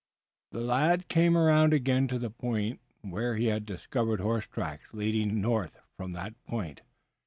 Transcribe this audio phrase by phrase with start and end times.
[0.51, 5.39] The lad came around again to the point where he had discovered horse tracks leading
[5.41, 6.81] north from that point.